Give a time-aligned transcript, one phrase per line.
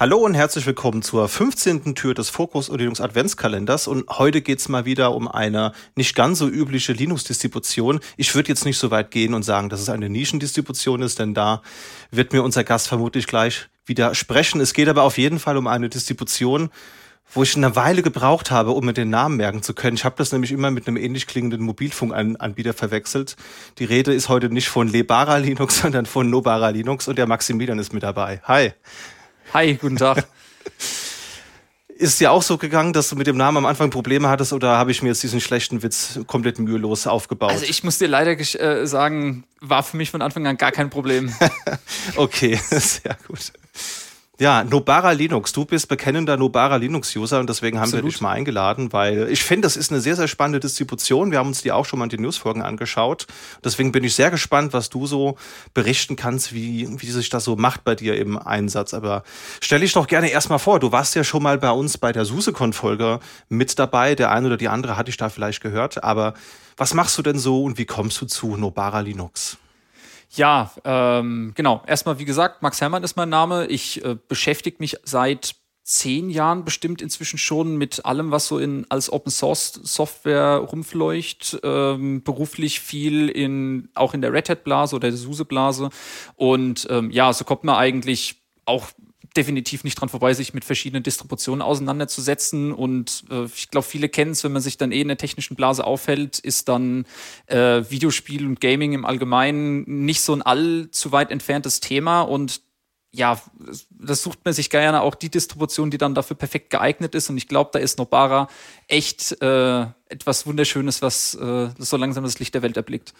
[0.00, 1.96] Hallo und herzlich willkommen zur 15.
[1.96, 6.38] Tür des Fokus und Linux Adventskalenders und heute geht's mal wieder um eine nicht ganz
[6.38, 7.98] so übliche Linux-Distribution.
[8.16, 11.34] Ich würde jetzt nicht so weit gehen und sagen, dass es eine Nischendistribution ist, denn
[11.34, 11.62] da
[12.12, 14.60] wird mir unser Gast vermutlich gleich widersprechen.
[14.60, 16.70] Es geht aber auf jeden Fall um eine Distribution,
[17.34, 19.96] wo ich eine Weile gebraucht habe, um mir den Namen merken zu können.
[19.96, 23.34] Ich habe das nämlich immer mit einem ähnlich klingenden Mobilfunkanbieter verwechselt.
[23.78, 27.80] Die Rede ist heute nicht von Lebara Linux, sondern von Nobara Linux und der Maximilian
[27.80, 28.40] ist mit dabei.
[28.44, 28.74] Hi.
[29.54, 30.26] Hi, guten Tag.
[31.88, 34.78] Ist dir auch so gegangen, dass du mit dem Namen am Anfang Probleme hattest oder
[34.78, 37.50] habe ich mir jetzt diesen schlechten Witz komplett mühelos aufgebaut?
[37.50, 40.90] Also ich muss dir leider äh, sagen, war für mich von Anfang an gar kein
[40.90, 41.34] Problem.
[42.16, 43.52] okay, sehr gut.
[44.40, 45.52] Ja, Nobara Linux.
[45.52, 48.04] Du bist bekennender Nobara Linux-User und deswegen haben Absolut.
[48.04, 51.32] wir dich mal eingeladen, weil ich finde, das ist eine sehr, sehr spannende Distribution.
[51.32, 53.26] Wir haben uns die auch schon mal in den Newsfolgen angeschaut.
[53.64, 55.36] Deswegen bin ich sehr gespannt, was du so
[55.74, 58.94] berichten kannst, wie, wie sich das so macht bei dir im Einsatz.
[58.94, 59.24] Aber
[59.60, 60.78] stell dich doch gerne erstmal vor.
[60.78, 64.14] Du warst ja schon mal bei uns bei der SuseCon-Folge mit dabei.
[64.14, 66.04] Der eine oder die andere hatte ich da vielleicht gehört.
[66.04, 66.34] Aber
[66.76, 69.58] was machst du denn so und wie kommst du zu Nobara Linux?
[70.30, 71.82] Ja, ähm, genau.
[71.86, 73.66] Erstmal, wie gesagt, Max Hermann ist mein Name.
[73.66, 75.54] Ich äh, beschäftige mich seit
[75.88, 81.58] zehn Jahren bestimmt inzwischen schon mit allem, was so in als Open Source Software rumfleucht.
[81.62, 85.88] Ähm, beruflich viel in auch in der Red Hat Blase oder der SUSE Blase.
[86.36, 88.88] Und ähm, ja, so kommt man eigentlich auch
[89.38, 92.72] definitiv nicht dran vorbei, sich mit verschiedenen Distributionen auseinanderzusetzen.
[92.72, 95.54] Und äh, ich glaube, viele kennen es, wenn man sich dann eh in der technischen
[95.54, 97.06] Blase aufhält, ist dann
[97.46, 102.22] äh, Videospiel und Gaming im Allgemeinen nicht so ein allzu weit entferntes Thema.
[102.22, 102.60] Und
[103.12, 103.40] ja,
[103.90, 107.30] das sucht man sich gerne auch die Distribution, die dann dafür perfekt geeignet ist.
[107.30, 108.48] Und ich glaube, da ist Nobara
[108.88, 113.14] echt äh, etwas Wunderschönes, was äh, so langsam das Licht der Welt erblickt.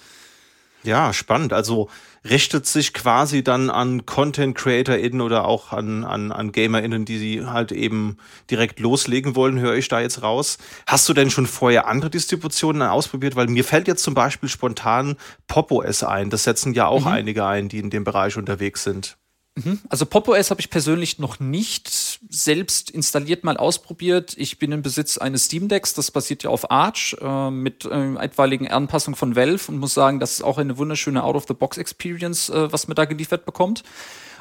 [0.88, 1.52] Ja, spannend.
[1.52, 1.90] Also
[2.24, 7.44] richtet sich quasi dann an Content CreatorInnen oder auch an, an, an GamerInnen, die sie
[7.44, 8.16] halt eben
[8.50, 10.56] direkt loslegen wollen, höre ich da jetzt raus.
[10.86, 13.36] Hast du denn schon vorher andere Distributionen ausprobiert?
[13.36, 15.16] Weil mir fällt jetzt zum Beispiel spontan
[15.46, 16.30] PopOS ein.
[16.30, 17.08] Das setzen ja auch mhm.
[17.08, 19.18] einige ein, die in dem Bereich unterwegs sind.
[19.64, 19.80] Mhm.
[19.88, 21.90] Also PopOS habe ich persönlich noch nicht
[22.28, 24.34] selbst installiert mal ausprobiert.
[24.36, 28.14] Ich bin im Besitz eines Steam Decks, das basiert ja auf Arch äh, mit äh,
[28.14, 32.88] etwaigen Anpassungen von Valve und muss sagen, das ist auch eine wunderschöne Out-of-the-Box-Experience, äh, was
[32.88, 33.82] man da geliefert bekommt.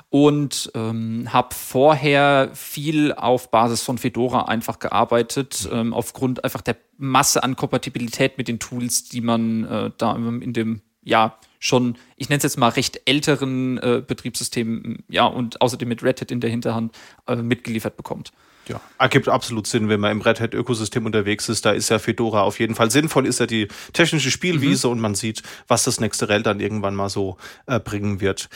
[0.09, 6.77] Und ähm, habe vorher viel auf Basis von Fedora einfach gearbeitet, ähm, aufgrund einfach der
[6.97, 12.29] Masse an Kompatibilität mit den Tools, die man äh, da in dem ja, schon, ich
[12.29, 16.39] nenne es jetzt mal recht älteren äh, Betriebssystemen, ja, und außerdem mit Red Hat in
[16.39, 16.95] der Hinterhand
[17.27, 18.31] äh, mitgeliefert bekommt.
[18.67, 21.65] Ja, ergibt absolut Sinn, wenn man im Red Hat-Ökosystem unterwegs ist.
[21.65, 24.93] Da ist ja Fedora auf jeden Fall sinnvoll, ist ja die technische Spielwiese mhm.
[24.93, 28.49] und man sieht, was das nächste Rel dann irgendwann mal so äh, bringen wird.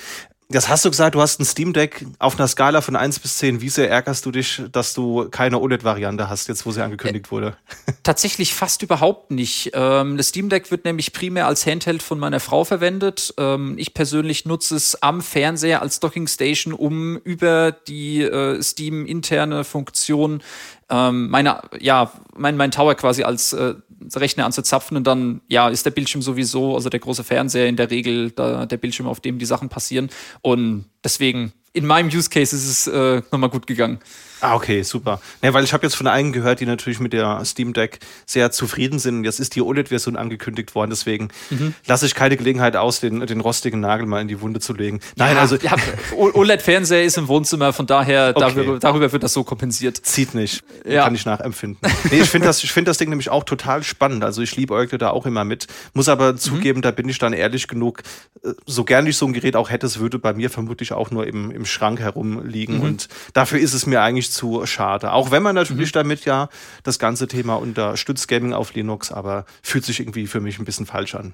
[0.51, 3.37] Das hast du gesagt, du hast ein Steam Deck auf einer Skala von 1 bis
[3.37, 3.61] 10.
[3.61, 7.31] Wie sehr ärgerst du dich, dass du keine OLED-Variante hast, jetzt wo sie angekündigt äh,
[7.31, 7.57] wurde?
[8.03, 9.71] Tatsächlich fast überhaupt nicht.
[9.73, 13.33] Ähm, das Steam Deck wird nämlich primär als Handheld von meiner Frau verwendet.
[13.37, 19.63] Ähm, ich persönlich nutze es am Fernseher als Docking Station, um über die äh, Steam-interne
[19.63, 20.43] Funktion
[20.91, 23.75] ähm, meine, ja, mein, mein Tower quasi als äh,
[24.15, 27.89] Rechner anzuzapfen und dann, ja, ist der Bildschirm sowieso, also der große Fernseher in der
[27.89, 30.09] Regel da, der Bildschirm, auf dem die Sachen passieren.
[30.41, 33.99] Und deswegen, in meinem Use Case ist es äh, nochmal gut gegangen.
[34.41, 35.21] Ah, okay, super.
[35.43, 38.51] Ja, weil ich habe jetzt von einigen gehört, die natürlich mit der Steam Deck sehr
[38.51, 39.23] zufrieden sind.
[39.23, 41.75] Jetzt ist die OLED-Version angekündigt worden, deswegen mhm.
[41.85, 44.99] lasse ich keine Gelegenheit aus, den, den rostigen Nagel mal in die Wunde zu legen.
[45.15, 45.57] Nein, ja, also.
[45.57, 45.75] Ja,
[46.17, 48.39] OLED-Fernseher ist im Wohnzimmer, von daher, okay.
[48.39, 49.97] darüber, darüber, wird das so kompensiert.
[49.97, 50.63] Zieht nicht.
[50.85, 51.03] Ja.
[51.03, 51.77] Kann ich nachempfinden.
[52.09, 54.23] Nee, ich finde das, ich finde das Ding nämlich auch total spannend.
[54.23, 55.67] Also ich liebe Eugle da auch immer mit.
[55.93, 56.37] Muss aber mhm.
[56.37, 58.01] zugeben, da bin ich dann ehrlich genug,
[58.43, 61.11] äh, so gern ich so ein Gerät auch hätte, es würde bei mir vermutlich auch
[61.11, 62.77] nur im, im Schrank herumliegen.
[62.77, 62.81] Mhm.
[62.81, 65.13] Und dafür ist es mir eigentlich zu schade.
[65.13, 65.99] Auch wenn man natürlich mhm.
[65.99, 66.49] damit ja
[66.83, 70.85] das ganze Thema unterstützt, Gaming auf Linux, aber fühlt sich irgendwie für mich ein bisschen
[70.85, 71.33] falsch an.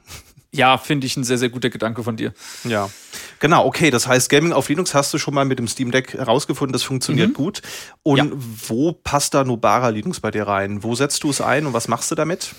[0.51, 2.33] Ja, finde ich ein sehr, sehr guter Gedanke von dir.
[2.63, 2.89] Ja,
[3.39, 3.91] genau, okay.
[3.91, 6.83] Das heißt, Gaming auf Linux hast du schon mal mit dem Steam Deck herausgefunden, das
[6.83, 7.33] funktioniert mhm.
[7.33, 7.61] gut.
[8.03, 8.25] Und ja.
[8.67, 10.83] wo passt da Nobara Linux bei dir rein?
[10.83, 12.55] Wo setzt du es ein und was machst du damit?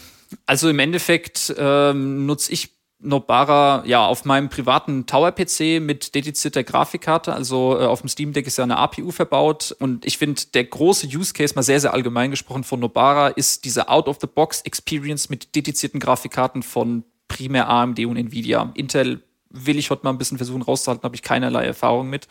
[0.46, 7.32] Also im Endeffekt ähm, nutze ich Nobara ja auf meinem privaten Tower-PC mit dedizierter Grafikkarte.
[7.32, 9.74] Also äh, auf dem Steam Deck ist ja eine APU verbaut.
[9.78, 13.64] Und ich finde, der große Use Case, mal sehr, sehr allgemein gesprochen von Nobara, ist
[13.64, 18.72] diese Out-of-the-Box-Experience mit dedizierten Grafikkarten von primär AMD und Nvidia.
[18.74, 22.26] Intel will ich heute mal ein bisschen versuchen rauszuhalten, habe ich keinerlei Erfahrung mit.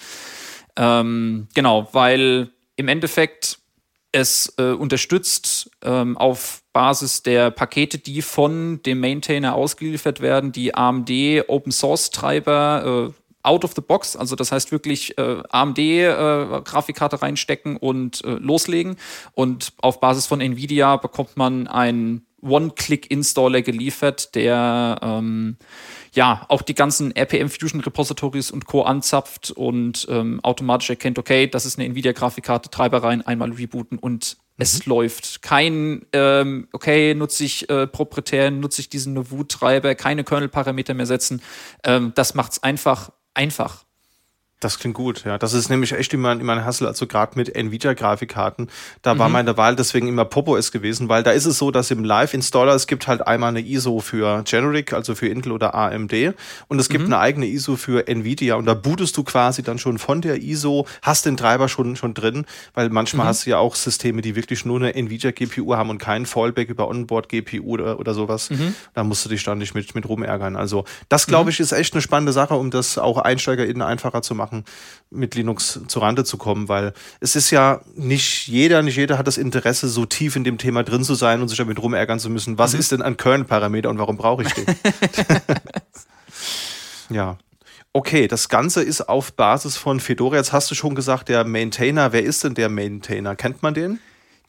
[0.75, 3.59] Ähm, genau, weil im Endeffekt
[4.11, 10.75] es äh, unterstützt ähm, auf Basis der Pakete, die von dem Maintainer ausgeliefert werden, die
[10.75, 11.11] AMD
[11.47, 13.13] Open Source Treiber, äh,
[13.47, 18.97] out of the box, also das heißt wirklich äh, AMD-Grafikkarte äh, reinstecken und äh, loslegen.
[19.33, 25.57] Und auf Basis von Nvidia bekommt man einen One-Click-Installer geliefert, der ähm,
[26.13, 28.83] ja auch die ganzen RPM Fusion Repositories und Co.
[28.83, 34.37] anzapft und ähm, automatisch erkennt, okay, das ist eine Nvidia-Grafikkarte, Treiber rein, einmal rebooten und
[34.57, 34.89] es mhm.
[34.91, 35.41] läuft.
[35.41, 41.41] Kein, ähm, okay, nutze ich äh, proprietär, nutze ich diesen Novu-Treiber, keine Kernel-Parameter mehr setzen.
[41.83, 43.86] Ähm, das macht's einfach, einfach.
[44.59, 45.37] Das klingt gut, ja.
[45.37, 48.69] Das ist nämlich echt immer, immer ein Hassel, also gerade mit Nvidia-Grafikkarten.
[49.03, 49.19] Da mhm.
[49.19, 52.03] war meine Wahl deswegen immer Popo es gewesen, weil da ist es so, dass im
[52.03, 56.33] Live-Installer es gibt halt einmal eine ISO für Generic, also für Intel oder AMD
[56.69, 57.13] und es gibt mhm.
[57.13, 60.87] eine eigene ISO für Nvidia und da bootest du quasi dann schon von der ISO,
[61.03, 63.29] hast den Treiber schon, schon drin, weil manchmal mhm.
[63.29, 66.87] hast du ja auch Systeme, die wirklich nur eine Nvidia-GPU haben und keinen Fallback über
[66.87, 68.49] Onboard-GPU oder, oder sowas.
[68.49, 68.73] Mhm.
[68.95, 70.55] Da musst du dich dann nicht mit, mit rumärgern.
[70.55, 71.49] Also das, glaube mhm.
[71.49, 74.65] ich, ist echt eine spannende Sache, um das auch EinsteigerInnen einfacher zu machen machen,
[75.09, 79.27] mit Linux zu Rande zu kommen, weil es ist ja nicht jeder, nicht jeder hat
[79.27, 82.29] das Interesse, so tief in dem Thema drin zu sein und sich damit rumärgern zu
[82.29, 82.57] müssen.
[82.57, 82.79] Was mhm.
[82.79, 84.65] ist denn ein Kernel-Parameter und warum brauche ich den?
[87.09, 87.37] ja.
[87.93, 90.35] Okay, das Ganze ist auf Basis von Fedora.
[90.35, 92.13] Jetzt hast du schon gesagt, der Maintainer.
[92.13, 93.35] Wer ist denn der Maintainer?
[93.35, 93.99] Kennt man den?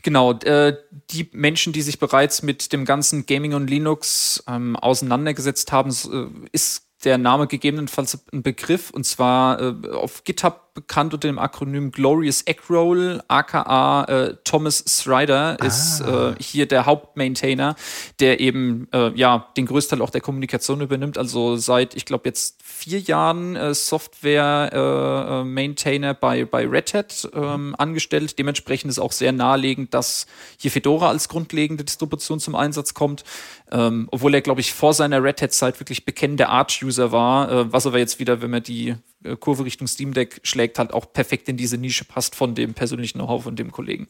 [0.02, 0.76] Genau, äh,
[1.10, 6.48] die Menschen, die sich bereits mit dem ganzen Gaming und Linux ähm, auseinandergesetzt haben, äh,
[6.52, 11.90] ist der Name gegebenenfalls ein Begriff und zwar äh, auf GitHub bekannt unter dem Akronym
[11.90, 15.64] Glorious Eggroll, aka äh, Thomas Strider ah.
[15.64, 17.74] ist äh, hier der Hauptmaintainer,
[18.20, 21.18] der eben äh, ja den größten Teil auch der Kommunikation übernimmt.
[21.18, 27.74] Also seit ich glaube jetzt vier Jahren äh, Software-Maintainer äh, bei bei Red Hat ähm,
[27.76, 28.38] angestellt.
[28.38, 30.26] Dementsprechend ist auch sehr naheliegend, dass
[30.58, 33.24] hier Fedora als grundlegende Distribution zum Einsatz kommt.
[33.70, 37.86] Ähm, obwohl er, glaube ich, vor seiner Red Hat-Zeit wirklich bekennender Arch-User war, äh, was
[37.86, 38.96] aber jetzt wieder, wenn man die äh,
[39.40, 43.18] Kurve Richtung Steam Deck schlägt, halt auch perfekt in diese Nische passt von dem persönlichen
[43.18, 44.08] Know-how von dem Kollegen.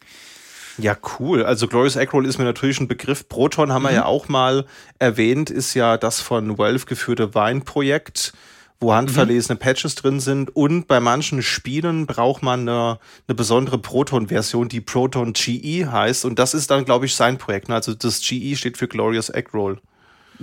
[0.76, 1.44] Ja, cool.
[1.44, 3.28] Also Glorious Eggroll ist mir natürlich ein Begriff.
[3.28, 3.86] Proton haben mhm.
[3.86, 4.64] wir ja auch mal
[4.98, 8.32] erwähnt, ist ja das von Valve geführte Wine-Projekt
[8.80, 9.58] wo handverlesene mhm.
[9.58, 10.54] Patches drin sind.
[10.54, 16.24] Und bei manchen Spielen braucht man eine, eine besondere Proton-Version, die Proton GE heißt.
[16.24, 17.70] Und das ist dann, glaube ich, sein Projekt.
[17.70, 19.80] Also das GE steht für Glorious Egg Roll.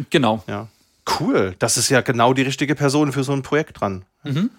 [0.09, 0.43] Genau.
[0.47, 0.67] Ja.
[1.19, 1.55] Cool.
[1.59, 4.05] Das ist ja genau die richtige Person für so ein Projekt dran.
[4.23, 4.49] Mhm.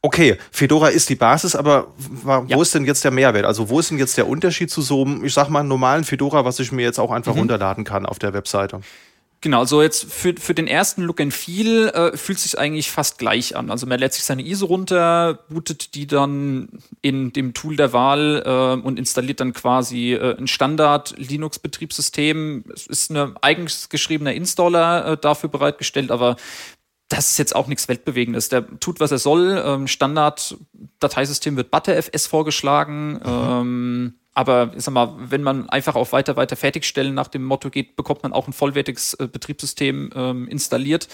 [0.00, 2.60] Okay, Fedora ist die Basis, aber wo ja.
[2.60, 3.44] ist denn jetzt der Mehrwert?
[3.44, 6.44] Also wo ist denn jetzt der Unterschied zu so einem, ich sag mal, normalen Fedora,
[6.44, 7.40] was ich mir jetzt auch einfach mhm.
[7.40, 8.80] runterladen kann auf der Webseite?
[9.42, 13.18] Genau, also jetzt für, für den ersten Look and Feel äh, fühlt sich eigentlich fast
[13.18, 13.72] gleich an.
[13.72, 16.68] Also man lädt sich seine ISO runter, bootet die dann
[17.00, 22.66] in dem Tool der Wahl äh, und installiert dann quasi äh, ein Standard Linux-Betriebssystem.
[22.72, 26.36] Es ist ein eigens geschriebener Installer äh, dafür bereitgestellt, aber
[27.08, 28.48] das ist jetzt auch nichts Weltbewegendes.
[28.48, 29.60] Der tut, was er soll.
[29.66, 33.14] Ähm, Standard-Dateisystem wird ButterFS vorgeschlagen.
[33.14, 33.20] Mhm.
[33.26, 37.70] Ähm, aber ich sag mal, wenn man einfach auf weiter, weiter fertigstellen nach dem Motto
[37.70, 41.08] geht, bekommt man auch ein vollwertiges äh, Betriebssystem ähm, installiert.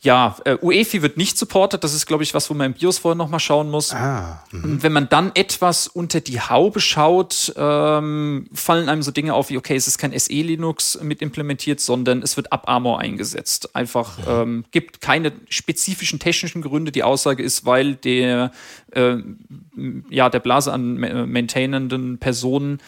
[0.00, 1.82] Ja, äh, UEFI wird nicht supportet.
[1.82, 3.92] Das ist, glaube ich, was, wo man im BIOS vorher nochmal schauen muss.
[3.92, 4.80] Ah, mhm.
[4.80, 9.56] Wenn man dann etwas unter die Haube schaut, ähm, fallen einem so Dinge auf wie,
[9.56, 13.74] okay, es ist kein SE-Linux mit implementiert, sondern es wird AppArmor eingesetzt.
[13.74, 14.24] Einfach mhm.
[14.28, 16.92] ähm, gibt keine spezifischen technischen Gründe.
[16.92, 18.52] Die Aussage ist, weil der,
[18.92, 19.16] äh,
[20.10, 20.94] ja, der Blase an
[21.28, 22.78] maintainenden Personen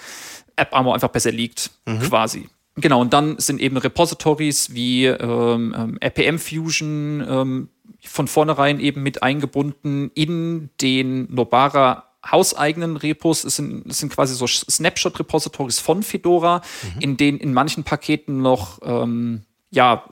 [0.54, 2.00] AppArmor einfach besser liegt, mhm.
[2.02, 2.48] quasi.
[2.80, 7.68] Genau, und dann sind eben Repositories wie ähm, ähm RPM Fusion ähm,
[8.02, 13.44] von vornherein eben mit eingebunden in den Nobara hauseigenen Repos.
[13.44, 16.60] Es sind, es sind quasi so Snapshot-Repositories von Fedora,
[16.94, 17.00] mhm.
[17.00, 20.04] in denen in manchen Paketen noch ähm, ja,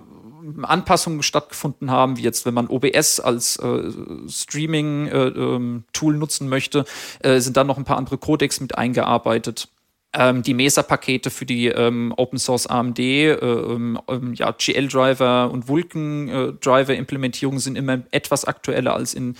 [0.63, 3.91] Anpassungen stattgefunden haben, wie jetzt, wenn man OBS als äh,
[4.29, 6.85] Streaming-Tool äh, ähm, nutzen möchte,
[7.21, 9.69] äh, sind dann noch ein paar andere Codecs mit eingearbeitet.
[10.15, 15.69] Ähm, die Mesa-Pakete für die ähm, Open Source AMD, äh, ähm, ähm ja, GL-Driver und
[15.69, 19.37] Vulkan-Driver-Implementierungen sind immer etwas aktueller als in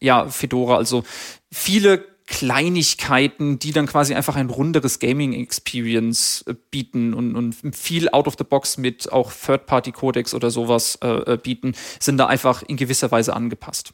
[0.00, 0.76] ja, Fedora.
[0.76, 1.04] Also
[1.52, 8.26] viele Kleinigkeiten, die dann quasi einfach ein runderes Gaming-Experience äh, bieten und, und viel out
[8.26, 12.76] of the box mit auch Third-Party-Codecs oder sowas äh, äh bieten, sind da einfach in
[12.76, 13.92] gewisser Weise angepasst.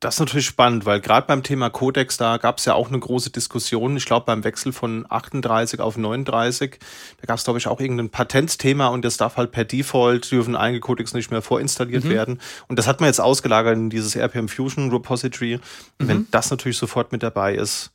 [0.00, 2.98] Das ist natürlich spannend, weil gerade beim Thema Codex, da gab es ja auch eine
[2.98, 3.96] große Diskussion.
[3.96, 6.78] Ich glaube, beim Wechsel von 38 auf 39,
[7.18, 10.54] da gab es, glaube ich, auch irgendein Patentthema und das darf halt per Default, dürfen
[10.54, 12.10] einige Codex nicht mehr vorinstalliert mhm.
[12.10, 12.40] werden.
[12.68, 15.60] Und das hat man jetzt ausgelagert in dieses RPM Fusion Repository.
[15.98, 16.08] Mhm.
[16.08, 17.90] wenn das natürlich sofort mit dabei ist,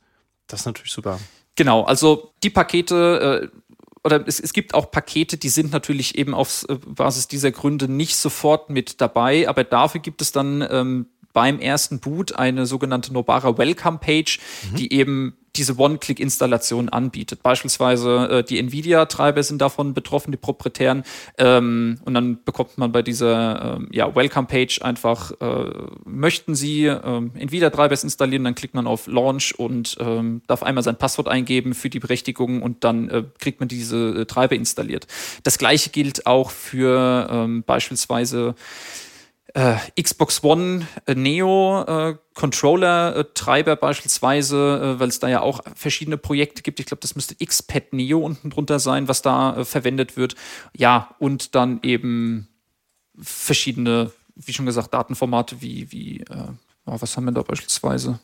[0.48, 1.20] das ist natürlich super.
[1.54, 3.58] Genau, also die Pakete, äh,
[4.04, 7.86] oder es, es gibt auch Pakete, die sind natürlich eben auf äh, Basis dieser Gründe
[7.86, 13.12] nicht sofort mit dabei, aber dafür gibt es dann ähm, beim ersten Boot eine sogenannte
[13.12, 14.38] Nobara Welcome Page,
[14.70, 14.76] mhm.
[14.76, 17.42] die eben diese One-Click-Installation anbietet.
[17.42, 21.04] Beispielsweise äh, die NVIDIA-Treiber sind davon betroffen, die proprietären.
[21.36, 25.70] Ähm, und dann bekommt man bei dieser ähm, ja, Welcome-Page einfach, äh,
[26.04, 30.96] möchten Sie ähm, NVIDIA-Treiber installieren, dann klickt man auf Launch und ähm, darf einmal sein
[30.96, 35.06] Passwort eingeben für die Berechtigung und dann äh, kriegt man diese äh, Treiber installiert.
[35.42, 38.54] Das gleiche gilt auch für ähm, beispielsweise
[39.54, 45.40] äh, Xbox One äh, Neo äh, Controller äh, Treiber beispielsweise, äh, weil es da ja
[45.40, 46.80] auch verschiedene Projekte gibt.
[46.80, 50.34] Ich glaube, das müsste XPad Neo unten drunter sein, was da verwendet wird.
[50.76, 52.48] Ja, und dann eben
[53.18, 56.24] verschiedene, wie schon gesagt, Datenformate wie, wie
[56.86, 58.20] oh, was haben wir da beispielsweise?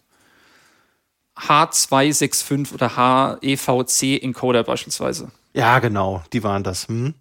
[1.37, 5.31] H265 oder HEVC Encoder beispielsweise.
[5.53, 6.89] Ja, genau, die waren das.
[6.89, 7.15] Hm?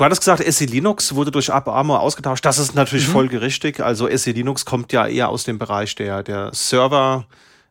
[0.00, 2.42] Du hattest gesagt, SE Linux wurde durch AppArmor ausgetauscht.
[2.46, 3.12] Das ist natürlich mhm.
[3.12, 3.80] folgerichtig.
[3.80, 7.26] Also SE Linux kommt ja eher aus dem Bereich der, der Server.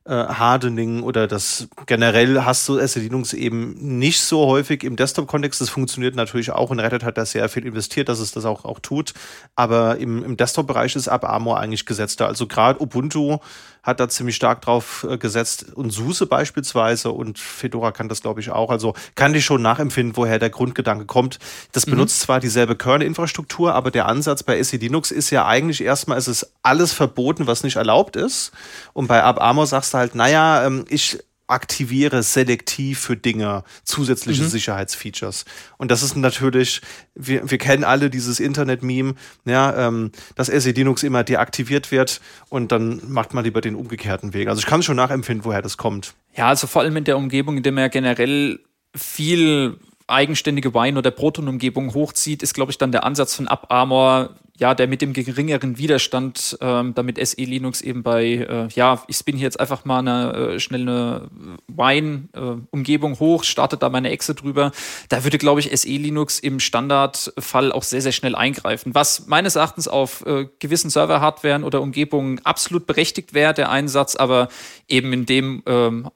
[0.10, 5.62] Äh, Hardening oder das generell hast du SE Linux eben nicht so häufig im Desktop-Kontext.
[5.62, 8.66] Das funktioniert natürlich auch und Reddit hat da sehr viel investiert, dass es das auch,
[8.66, 9.14] auch tut.
[9.56, 12.26] Aber im, im Desktop-Bereich ist AppArmor eigentlich gesetzter.
[12.26, 13.38] Also gerade Ubuntu
[13.84, 18.42] hat da ziemlich stark drauf äh, gesetzt und SUSE beispielsweise und Fedora kann das, glaube
[18.42, 18.72] ich, auch.
[18.72, 21.40] Also kann ich schon nachempfinden, woher der Grundgedanke kommt.
[21.72, 21.92] Das mhm.
[21.92, 26.28] benutzt zwar dieselbe Kernel-Infrastruktur, aber der Ansatz bei SE Linux ist ja eigentlich erstmal, es
[26.28, 28.52] ist alles verboten, was nicht erlaubt ist.
[28.94, 34.50] Und bei AppArmor sagst du halt, naja, ähm, ich aktiviere selektiv für Dinge zusätzliche mhm.
[34.50, 35.46] Sicherheitsfeatures.
[35.78, 36.82] Und das ist natürlich,
[37.16, 39.16] wir, wir kennen alle dieses Internet-Meme,
[39.46, 44.34] ja, ähm, dass SE Linux immer deaktiviert wird und dann macht man lieber den umgekehrten
[44.34, 44.48] Weg.
[44.48, 46.14] Also ich kann schon nachempfinden, woher das kommt.
[46.36, 48.60] Ja, also vor allem in der Umgebung, in der man ja generell
[48.96, 49.78] viel
[50.10, 54.88] eigenständige Wine- oder Proton-Umgebung hochzieht, ist, glaube ich, dann der Ansatz von UpArmor, ja, der
[54.88, 59.46] mit dem geringeren Widerstand, ähm, damit SE Linux eben bei, äh, ja, ich bin hier
[59.46, 61.30] jetzt einfach mal eine äh, schnell eine
[61.68, 64.72] Wine-Umgebung äh, hoch, startet da meine Exe drüber.
[65.08, 68.94] Da würde, glaube ich, SE Linux im Standardfall auch sehr, sehr schnell eingreifen.
[68.94, 74.50] Was meines Erachtens auf äh, gewissen Server-Hardwaren oder Umgebungen absolut berechtigt wäre, der Einsatz, aber
[74.90, 76.10] eben in dem ähm,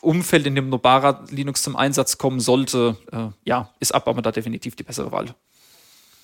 [0.00, 4.76] Umfeld, in dem Nobara Linux zum Einsatz kommen sollte, äh, ja, ist Abarma da definitiv
[4.76, 5.34] die bessere Wahl.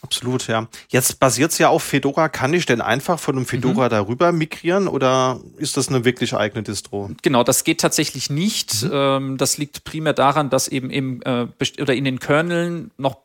[0.05, 0.69] Absolut, ja.
[0.89, 2.29] Jetzt basiert es ja auf Fedora.
[2.29, 3.91] Kann ich denn einfach von einem Fedora mhm.
[3.91, 7.11] darüber migrieren oder ist das eine wirklich eigene Distro?
[7.23, 8.83] Genau, das geht tatsächlich nicht.
[8.83, 8.91] Mhm.
[8.93, 11.47] Ähm, das liegt primär daran, dass eben im, äh,
[11.81, 13.17] oder in den Kerneln noch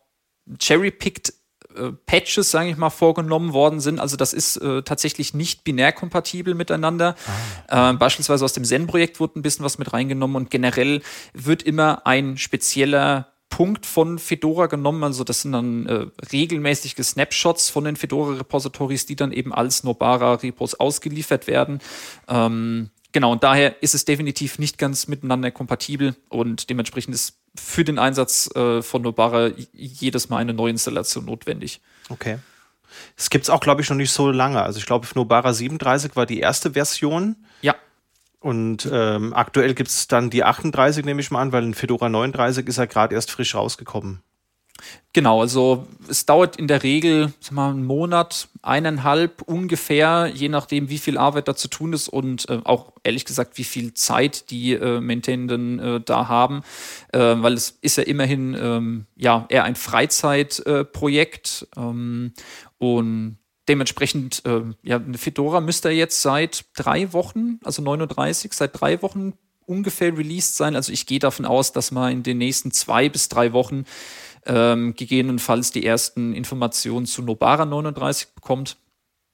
[0.58, 1.34] cherry-picked
[1.80, 4.00] äh, Patches, sage ich mal, vorgenommen worden sind.
[4.00, 7.16] Also das ist äh, tatsächlich nicht binär kompatibel miteinander.
[7.68, 7.92] Ah.
[7.92, 11.02] Äh, beispielsweise aus dem Zen-Projekt wurde ein bisschen was mit reingenommen und generell
[11.34, 15.04] wird immer ein spezieller Punkt von Fedora genommen.
[15.04, 20.76] Also das sind dann äh, regelmäßige Snapshots von den Fedora-Repositories, die dann eben als Nobara-Repos
[20.76, 21.80] ausgeliefert werden.
[22.28, 27.84] Ähm, genau, und daher ist es definitiv nicht ganz miteinander kompatibel und dementsprechend ist für
[27.84, 31.82] den Einsatz äh, von Nobara jedes Mal eine Neuinstallation notwendig.
[32.10, 32.40] Okay.
[33.18, 34.62] Es gibt es auch, glaube ich, noch nicht so lange.
[34.62, 37.36] Also ich glaube, Nobara 37 war die erste Version.
[37.62, 37.76] Ja.
[38.40, 42.10] Und ähm, aktuell gibt es dann die 38, nehme ich mal an, weil ein Fedora
[42.10, 44.22] 39 ist ja gerade erst frisch rausgekommen.
[45.14, 50.90] Genau, also es dauert in der Regel sag mal, einen Monat, eineinhalb ungefähr, je nachdem,
[50.90, 54.52] wie viel Arbeit da zu tun ist und äh, auch ehrlich gesagt, wie viel Zeit
[54.52, 56.62] die äh, Maintainenden äh, da haben,
[57.12, 62.34] äh, weil es ist ja immerhin ähm, ja eher ein Freizeitprojekt ähm,
[62.78, 69.02] und dementsprechend, äh, ja, eine Fedora müsste jetzt seit drei Wochen, also 39, seit drei
[69.02, 69.34] Wochen
[69.70, 70.76] ungefähr released sein.
[70.76, 73.86] Also ich gehe davon aus, dass man in den nächsten zwei bis drei Wochen
[74.50, 78.78] ähm, gegebenenfalls die ersten Informationen zu Nobara 39 bekommt.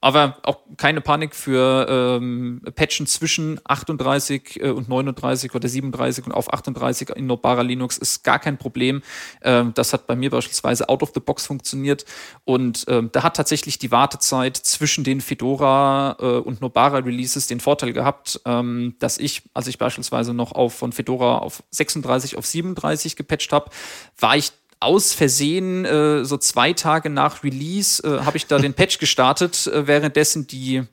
[0.01, 6.31] Aber auch keine Panik für ähm, Patchen zwischen 38 äh, und 39 oder 37 und
[6.31, 9.01] auf 38 in Nobara Linux ist gar kein Problem.
[9.41, 12.05] Ähm, das hat bei mir beispielsweise out of the box funktioniert.
[12.43, 17.59] Und ähm, da hat tatsächlich die Wartezeit zwischen den Fedora äh, und Nobara Releases den
[17.59, 22.45] Vorteil gehabt, ähm, dass ich, als ich beispielsweise noch auf von Fedora auf 36 auf
[22.45, 23.71] 37 gepatcht habe,
[24.19, 24.51] war ich
[24.85, 29.67] aus Versehen, äh, so zwei Tage nach Release, äh, habe ich da den Patch gestartet,
[29.67, 30.83] äh, währenddessen die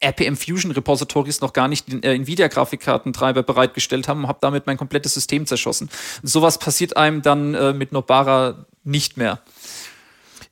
[0.00, 4.76] RPM Fusion Repositories noch gar nicht den äh, Nvidia-Grafikkartentreiber bereitgestellt haben und habe damit mein
[4.76, 5.88] komplettes System zerschossen.
[6.22, 9.40] Und sowas passiert einem dann äh, mit Nobara nicht mehr.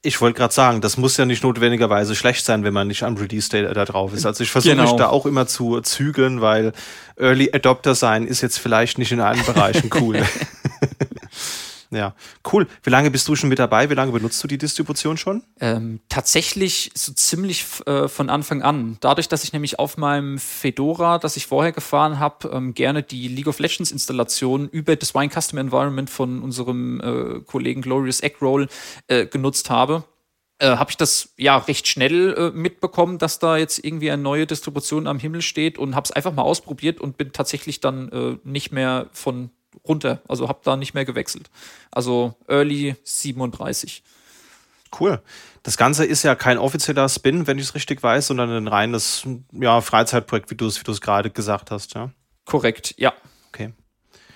[0.02, 3.16] Ich wollte gerade sagen, das muss ja nicht notwendigerweise schlecht sein, wenn man nicht am
[3.16, 4.24] Release Day da drauf ist.
[4.24, 4.84] Also ich versuche genau.
[4.84, 6.72] mich da auch immer zu zügeln, weil
[7.16, 10.22] Early Adopter sein ist jetzt vielleicht nicht in allen Bereichen cool.
[11.92, 12.14] Ja,
[12.52, 12.68] cool.
[12.84, 13.90] Wie lange bist du schon mit dabei?
[13.90, 15.42] Wie lange benutzt du die Distribution schon?
[15.60, 18.96] Ähm, tatsächlich so ziemlich äh, von Anfang an.
[19.00, 23.26] Dadurch, dass ich nämlich auf meinem Fedora, das ich vorher gefahren habe, ähm, gerne die
[23.26, 28.68] League of Legends Installation über das Wine Custom Environment von unserem äh, Kollegen Glorious Eggroll
[29.08, 30.04] äh, genutzt habe.
[30.60, 34.46] Äh, habe ich das ja recht schnell äh, mitbekommen, dass da jetzt irgendwie eine neue
[34.46, 38.36] Distribution am Himmel steht und habe es einfach mal ausprobiert und bin tatsächlich dann äh,
[38.44, 39.50] nicht mehr von
[39.86, 40.22] runter.
[40.28, 41.50] Also habe da nicht mehr gewechselt.
[41.90, 44.02] Also Early 37.
[44.98, 45.20] Cool.
[45.62, 49.26] Das Ganze ist ja kein offizieller Spin, wenn ich es richtig weiß, sondern ein reines
[49.52, 52.10] ja, Freizeitprojekt, wie du es wie gerade gesagt hast, ja?
[52.44, 53.12] Korrekt, ja.
[53.48, 53.72] Okay.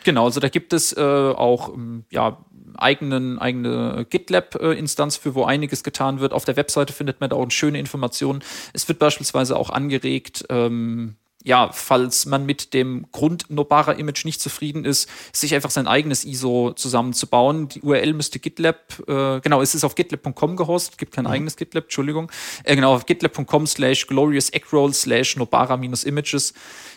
[0.04, 2.44] Genau, also da gibt es äh, auch ähm, ja,
[2.76, 6.32] eigenen, eigene GitLab-Instanz für, wo einiges getan wird.
[6.32, 8.42] Auf der Webseite findet man da auch schöne Informationen.
[8.72, 14.86] Es wird beispielsweise auch angeregt, ähm, ja, falls man mit dem Grund Nobara-Image nicht zufrieden
[14.86, 17.68] ist, sich einfach sein eigenes ISO zusammenzubauen.
[17.68, 21.30] Die URL müsste GitLab, äh, genau, es ist auf gitlab.com gehostet, gibt kein mhm.
[21.30, 22.32] eigenes GitLab, Entschuldigung.
[22.64, 26.54] Äh, genau, auf gitlab.com slash glorious eggroll slash Nobara-images.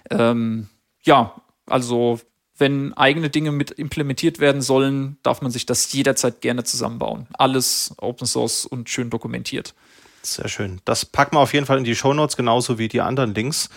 [0.10, 0.70] Ähm,
[1.04, 1.36] ja,
[1.66, 2.22] also
[2.58, 7.28] wenn eigene Dinge mit implementiert werden sollen, darf man sich das jederzeit gerne zusammenbauen.
[7.34, 9.76] Alles Open Source und schön dokumentiert.
[10.34, 10.82] Sehr schön.
[10.86, 13.70] Das packen wir auf jeden Fall in die Show Notes, genauso wie die anderen Links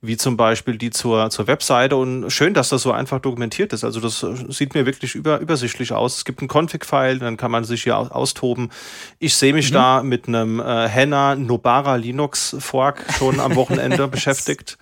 [0.00, 1.96] wie zum Beispiel die zur, zur Webseite.
[1.96, 3.82] Und schön, dass das so einfach dokumentiert ist.
[3.82, 6.18] Also das sieht mir wirklich über, übersichtlich aus.
[6.18, 8.70] Es gibt einen Config-File, dann kann man sich hier austoben.
[9.18, 9.74] Ich sehe mich mhm.
[9.74, 14.78] da mit einem äh, Henna Nobara Linux Fork schon am Wochenende beschäftigt.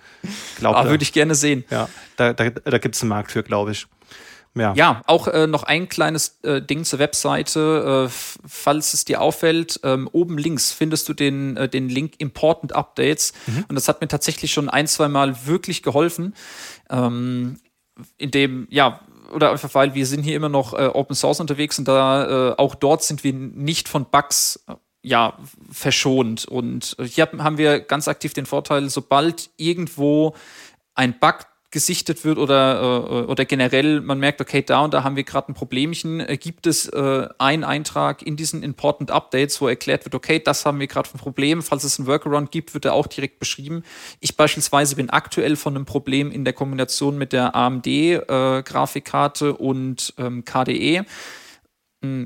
[0.59, 1.65] Glaub, ah, würde ich gerne sehen.
[1.71, 3.87] Ja, da, da, da gibt es einen Markt für, glaube ich.
[4.59, 8.13] Ja, ja auch äh, noch ein kleines äh, Ding zur Webseite, äh,
[8.45, 9.79] falls es dir auffällt.
[9.83, 13.33] Ähm, oben links findest du den, äh, den Link Important Updates.
[13.45, 13.65] Mhm.
[13.67, 16.33] Und das hat mir tatsächlich schon ein, zwei Mal wirklich geholfen.
[16.89, 17.59] Ähm,
[18.17, 18.99] in dem, ja,
[19.33, 22.55] oder einfach weil wir sind hier immer noch äh, Open Source unterwegs und da äh,
[22.57, 24.63] auch dort sind wir nicht von Bugs
[25.01, 25.37] ja,
[25.71, 26.45] verschont.
[26.45, 30.35] Und hier haben wir ganz aktiv den Vorteil, sobald irgendwo
[30.95, 35.17] ein Bug gesichtet wird oder, äh, oder generell man merkt, okay, da und da haben
[35.17, 39.67] wir gerade ein Problemchen, äh, gibt es äh, einen Eintrag in diesen Important Updates, wo
[39.67, 41.61] erklärt wird, okay, das haben wir gerade ein Problem.
[41.61, 43.83] Falls es einen Workaround gibt, wird er auch direkt beschrieben.
[44.21, 50.13] Ich beispielsweise bin aktuell von einem Problem in der Kombination mit der AMD-Grafikkarte äh, und
[50.17, 51.05] ähm, KDE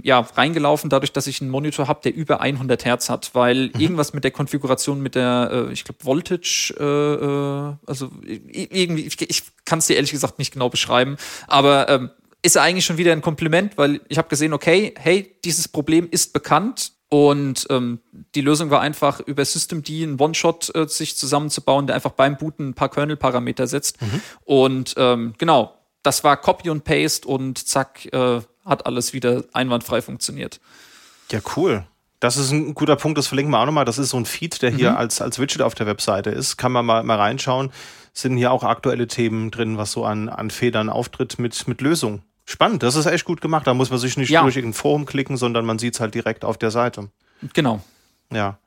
[0.04, 3.80] ja, reingelaufen, dadurch, dass ich einen Monitor habe, der über 100 Hertz hat, weil mhm.
[3.80, 9.22] irgendwas mit der Konfiguration mit der, äh, ich glaube, Voltage, äh, äh also irgendwie, ich,
[9.22, 11.16] ich kann es dir ehrlich gesagt nicht genau beschreiben,
[11.48, 12.12] aber ähm,
[12.44, 16.34] ist eigentlich schon wieder ein Kompliment, weil ich habe gesehen, okay, hey, dieses Problem ist
[16.34, 18.00] bekannt und ähm,
[18.36, 22.70] die Lösung war einfach über Systemd einen One-Shot äh, sich zusammenzubauen, der einfach beim Booten
[22.70, 24.02] ein paar Kernel-Parameter setzt.
[24.02, 24.22] Mhm.
[24.46, 30.02] Und ähm, genau, das war Copy und Paste und zack, äh, hat alles wieder einwandfrei
[30.02, 30.60] funktioniert.
[31.32, 31.84] Ja, cool.
[32.20, 33.86] Das ist ein guter Punkt, das verlinken wir auch nochmal.
[33.86, 34.98] Das ist so ein Feed, der hier mhm.
[34.98, 36.58] als, als Widget auf der Webseite ist.
[36.58, 37.72] Kann man mal, mal reinschauen.
[38.14, 42.22] Sind hier auch aktuelle Themen drin, was so an, an Federn auftritt mit, mit Lösungen.
[42.46, 43.66] Spannend, das ist echt gut gemacht.
[43.66, 44.44] Da muss man sich nicht ja.
[44.44, 47.10] durch irgendein Forum klicken, sondern man sieht es halt direkt auf der Seite.
[47.54, 47.82] Genau.
[48.32, 48.60] Ja.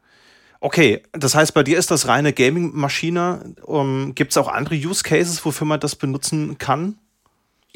[0.60, 3.54] Okay, das heißt, bei dir ist das reine Gaming-Maschine.
[3.62, 6.96] Um, Gibt es auch andere Use Cases, wofür man das benutzen kann?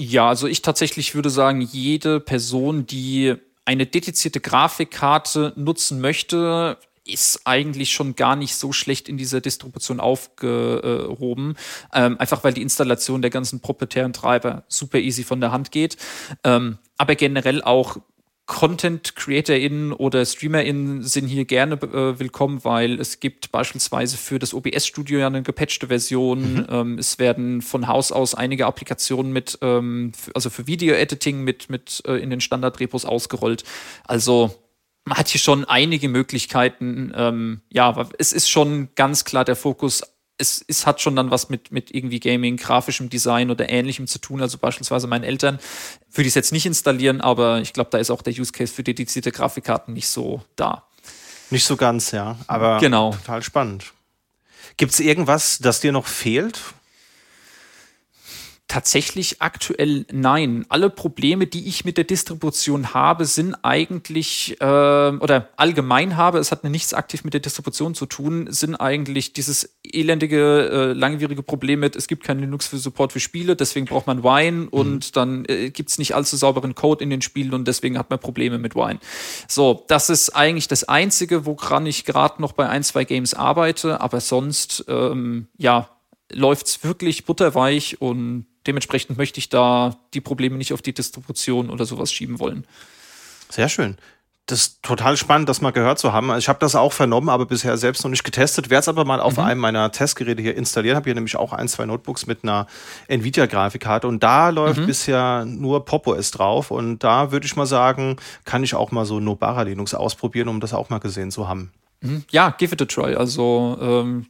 [0.01, 3.35] Ja, also ich tatsächlich würde sagen, jede Person, die
[3.65, 9.99] eine dedizierte Grafikkarte nutzen möchte, ist eigentlich schon gar nicht so schlecht in dieser Distribution
[9.99, 11.57] aufgehoben.
[11.93, 15.97] Ähm, einfach weil die Installation der ganzen proprietären Treiber super easy von der Hand geht.
[16.45, 17.97] Ähm, aber generell auch
[18.49, 25.19] Content-CreatorInnen oder StreamerInnen sind hier gerne äh, willkommen, weil es gibt beispielsweise für das OBS-Studio
[25.19, 26.55] ja eine gepatchte Version.
[26.55, 26.67] Mhm.
[26.71, 32.03] Ähm, es werden von Haus aus einige Applikationen mit, ähm, also für Video-Editing mit, mit
[32.07, 33.65] äh, in den Standard-Repos ausgerollt.
[34.05, 34.57] Also
[35.05, 37.13] man hat hier schon einige Möglichkeiten.
[37.15, 40.03] Ähm, ja, aber es ist schon ganz klar der Fokus
[40.39, 44.21] es, es hat schon dann was mit, mit irgendwie Gaming, grafischem Design oder ähnlichem zu
[44.21, 44.41] tun.
[44.41, 45.59] Also beispielsweise meinen Eltern
[46.13, 48.73] würde ich es jetzt nicht installieren, aber ich glaube, da ist auch der Use Case
[48.73, 50.85] für dedizierte Grafikkarten nicht so da.
[51.51, 52.37] Nicht so ganz, ja.
[52.47, 53.13] Aber genau.
[53.13, 53.93] total spannend.
[54.77, 56.61] Gibt es irgendwas, das dir noch fehlt,
[58.69, 60.67] Tatsächlich aktuell nein.
[60.69, 66.53] Alle Probleme, die ich mit der Distribution habe, sind eigentlich äh, oder allgemein habe, es
[66.53, 71.81] hat nichts aktiv mit der Distribution zu tun, sind eigentlich dieses elendige, äh, langwierige Problem
[71.81, 74.69] mit, es gibt keinen Linux für Support für Spiele, deswegen braucht man Wine mhm.
[74.69, 78.11] und dann äh, gibt es nicht allzu sauberen Code in den Spielen und deswegen hat
[78.11, 78.99] man Probleme mit Wine.
[79.49, 84.03] So, das ist eigentlich das Einzige, woran ich gerade noch bei ein, zwei Games arbeite,
[84.03, 85.89] aber sonst, ähm, ja,
[86.31, 91.85] läuft's wirklich butterweich und dementsprechend möchte ich da die Probleme nicht auf die Distribution oder
[91.87, 92.67] sowas schieben wollen.
[93.49, 93.97] Sehr schön.
[94.49, 96.35] Das ist total spannend, das mal gehört zu haben.
[96.39, 98.71] Ich habe das auch vernommen, aber bisher selbst noch nicht getestet.
[98.71, 99.43] Werde es aber mal auf mhm.
[99.43, 100.97] einem meiner Testgeräte hier installieren.
[100.97, 102.67] Habe hier nämlich auch ein, zwei Notebooks mit einer
[103.09, 104.87] Nvidia-Grafikkarte und da läuft mhm.
[104.87, 106.71] bisher nur Pop OS drauf.
[106.71, 110.61] Und da würde ich mal sagen, kann ich auch mal so Nobara Linux ausprobieren, um
[110.61, 111.71] das auch mal gesehen zu haben.
[112.01, 112.25] Mhm.
[112.31, 113.15] Ja, give it a try.
[113.17, 114.27] Also ähm,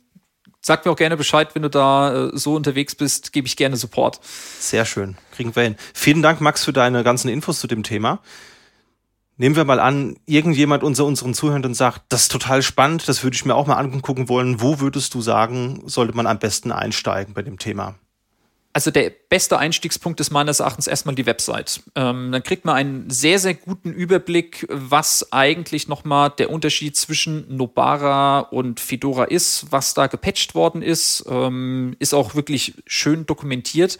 [0.60, 3.76] sag mir auch gerne Bescheid, wenn du da äh, so unterwegs bist, gebe ich gerne
[3.76, 4.20] Support.
[4.24, 5.76] Sehr schön, kriegen wir hin.
[5.94, 8.20] Vielen Dank, Max, für deine ganzen Infos zu dem Thema.
[9.40, 13.36] Nehmen wir mal an, irgendjemand unter unseren Zuhörenden sagt, das ist total spannend, das würde
[13.36, 14.60] ich mir auch mal angucken wollen.
[14.60, 17.94] Wo würdest du sagen, sollte man am besten einsteigen bei dem Thema?
[18.74, 21.80] Also der beste Einstiegspunkt ist meines Erachtens erstmal die Website.
[21.94, 27.56] Ähm, dann kriegt man einen sehr, sehr guten Überblick, was eigentlich nochmal der Unterschied zwischen
[27.56, 33.98] Nobara und Fedora ist, was da gepatcht worden ist, ähm, ist auch wirklich schön dokumentiert.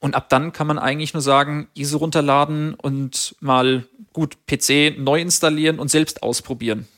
[0.00, 5.20] Und ab dann kann man eigentlich nur sagen, ISO runterladen und mal gut PC neu
[5.20, 6.88] installieren und selbst ausprobieren.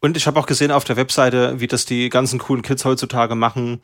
[0.00, 3.34] Und ich habe auch gesehen auf der Webseite, wie das die ganzen coolen Kids heutzutage
[3.34, 3.80] machen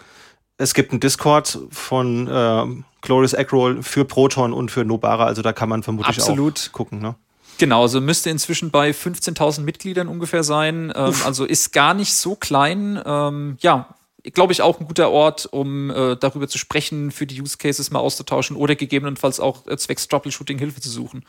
[0.58, 5.52] es gibt einen Discord von äh, Glorious Eggroll für Proton und für Nobara, also da
[5.52, 6.68] kann man vermutlich Absolut.
[6.68, 7.00] auch gucken.
[7.00, 7.14] Ne?
[7.58, 10.92] Genau, also müsste inzwischen bei 15.000 Mitgliedern ungefähr sein.
[10.94, 13.00] Ähm, also ist gar nicht so klein.
[13.04, 13.94] Ähm, ja,
[14.32, 17.90] glaube ich auch ein guter Ort, um äh, darüber zu sprechen, für die Use Cases
[17.90, 21.24] mal auszutauschen oder gegebenenfalls auch äh, zwecks Troubleshooting Hilfe zu suchen.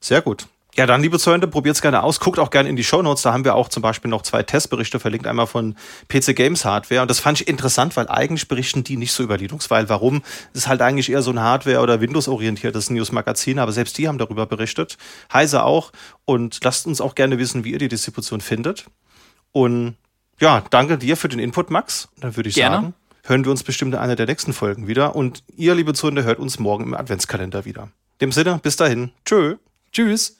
[0.00, 0.46] Sehr gut.
[0.76, 2.20] Ja, dann, liebe Zuhörer, probiert es gerne aus.
[2.20, 3.22] Guckt auch gerne in die Show Notes.
[3.22, 5.26] Da haben wir auch zum Beispiel noch zwei Testberichte verlinkt.
[5.26, 5.74] Einmal von
[6.08, 7.02] PC Games Hardware.
[7.02, 9.70] Und das fand ich interessant, weil eigentlich berichten die nicht so über Linux.
[9.70, 10.22] Weil warum?
[10.52, 13.58] Es ist halt eigentlich eher so ein Hardware- oder Windows-orientiertes News-Magazin.
[13.58, 14.96] Aber selbst die haben darüber berichtet.
[15.32, 15.92] Heise auch.
[16.24, 18.86] Und lasst uns auch gerne wissen, wie ihr die Distribution findet.
[19.52, 19.96] Und
[20.40, 22.08] ja, danke dir für den Input, Max.
[22.20, 22.76] Dann würde ich gerne.
[22.76, 25.16] sagen, hören wir uns bestimmt in einer der nächsten Folgen wieder.
[25.16, 27.82] Und ihr, liebe Zuhörer, hört uns morgen im Adventskalender wieder.
[28.18, 29.10] In dem Sinne, bis dahin.
[29.24, 29.56] Tschö.
[29.92, 30.39] Tschüss.